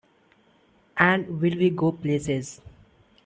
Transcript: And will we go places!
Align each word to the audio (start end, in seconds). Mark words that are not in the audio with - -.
And 0.97 1.39
will 1.39 1.55
we 1.59 1.69
go 1.69 1.91
places! 1.91 2.59